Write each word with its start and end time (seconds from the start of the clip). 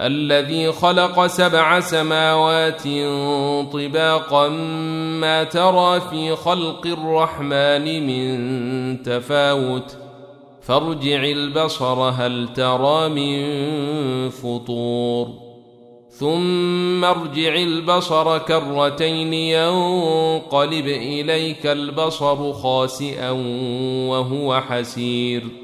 الذي 0.00 0.72
خلق 0.72 1.26
سبع 1.26 1.80
سماوات 1.80 2.82
طباقا 3.72 4.48
ما 5.20 5.44
ترى 5.44 6.00
في 6.00 6.36
خلق 6.36 6.86
الرحمن 6.86 8.06
من 8.06 9.02
تفاوت. 9.02 9.96
فارجع 10.62 11.24
البصر 11.24 11.94
هل 11.94 12.48
ترى 12.54 13.08
من 13.08 14.30
فطور. 14.30 15.28
ثم 16.10 17.04
ارجع 17.04 17.54
البصر 17.54 18.38
كرتين 18.38 19.34
ينقلب 19.34 20.86
إليك 20.86 21.66
البصر 21.66 22.52
خاسئا 22.52 23.30
وهو 24.10 24.60
حسير. 24.60 25.63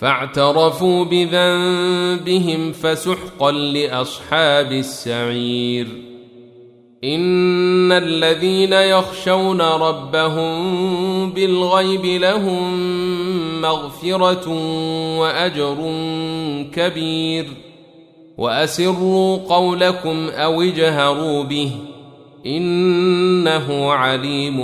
فاعترفوا 0.00 1.04
بذنبهم 1.04 2.72
فسحقا 2.72 3.52
لأصحاب 3.52 4.72
السعير. 4.72 5.86
إن 7.04 7.92
الذين 7.92 8.72
يخشون 8.72 9.60
ربهم 9.60 11.30
بالغيب 11.30 12.04
لهم 12.04 12.80
مغفرة 13.60 14.48
وأجر 15.18 15.76
كبير. 16.74 17.46
وأسروا 18.38 19.36
قولكم 19.36 20.28
أو 20.28 20.62
اجهروا 20.62 21.42
به 21.42 21.70
إنه 22.46 23.92
عليم 23.92 24.60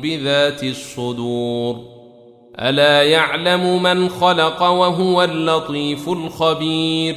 بذات 0.00 0.64
الصدور. 0.64 2.01
ألا 2.60 3.02
يعلم 3.02 3.82
من 3.82 4.08
خلق 4.08 4.62
وهو 4.62 5.22
اللطيف 5.24 6.08
الخبير؟ 6.08 7.16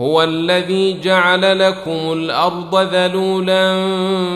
هو 0.00 0.22
الذي 0.22 1.00
جعل 1.00 1.58
لكم 1.58 2.12
الأرض 2.12 2.76
ذلولا 2.94 3.88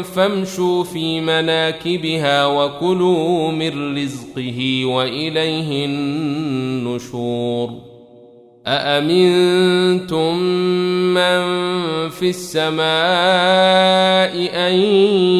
فامشوا 0.02 0.84
في 0.84 1.20
مناكبها 1.20 2.46
وكلوا 2.46 3.50
من 3.50 3.98
رزقه 3.98 4.84
وإليه 4.84 5.86
النشور. 5.86 7.70
أأمنتم 8.66 10.38
من 11.14 11.68
في 12.08 12.28
السماء 12.30 12.88
أن 14.68 14.74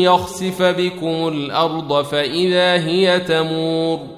يخسف 0.02 0.62
بكم 0.62 1.28
الأرض 1.28 2.04
فإذا 2.04 2.86
هي 2.86 3.20
تمور؟ 3.20 4.17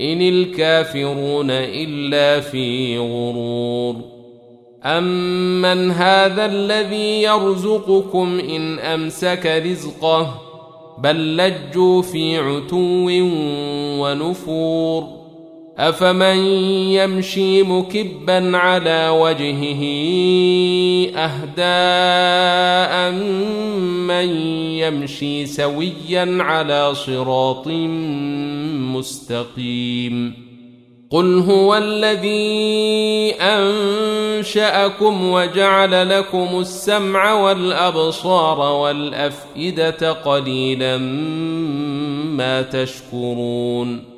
إن 0.00 0.22
الكافرون 0.22 1.50
إلا 1.50 2.40
في 2.40 2.98
غرور. 2.98 4.18
أمن 4.84 5.90
هذا 5.90 6.46
الذي 6.46 7.22
يرزقكم 7.22 8.40
إن 8.40 8.78
أمسك 8.78 9.62
رزقه 9.66 10.40
بل 10.98 11.36
لجوا 11.36 12.02
في 12.02 12.38
عتو 12.38 13.08
ونفور 14.00 15.17
أفمن 15.78 16.36
يمشي 16.92 17.62
مكبا 17.62 18.56
على 18.56 19.08
وجهه 19.08 19.82
أهدى 21.16 21.78
من 24.06 24.28
يمشي 24.78 25.46
سويا 25.46 26.38
على 26.40 26.94
صراط 26.94 27.68
مستقيم 28.96 30.48
قل 31.10 31.38
هو 31.38 31.76
الذي 31.76 33.34
أنشأكم 33.40 35.30
وجعل 35.30 36.18
لكم 36.18 36.48
السمع 36.60 37.32
والأبصار 37.32 38.60
والأفئدة 38.60 40.12
قليلا 40.12 40.98
ما 42.36 42.62
تشكرون 42.62 44.17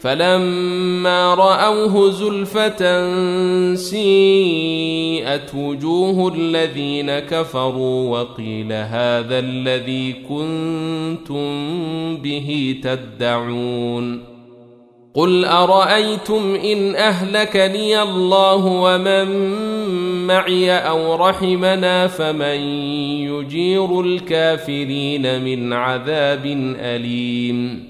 فلما 0.00 1.34
رأوه 1.34 2.10
زلفة 2.10 3.04
سيئت 3.74 5.54
وجوه 5.54 6.34
الذين 6.34 7.18
كفروا 7.18 8.18
وقيل 8.18 8.72
هذا 8.72 9.38
الذي 9.38 10.12
كنتم 10.12 11.46
به 12.16 12.80
تدعون 12.82 14.30
قل 15.14 15.44
أرأيتم 15.44 16.54
إن 16.54 16.94
اهلكني 16.94 18.02
الله 18.02 18.66
ومن 18.66 19.26
معي 20.26 20.72
أو 20.72 21.14
رحمنا 21.14 22.06
فمن 22.06 22.60
يجير 23.28 24.00
الكافرين 24.00 25.44
من 25.44 25.72
عذاب 25.72 26.46
أليم 26.80 27.89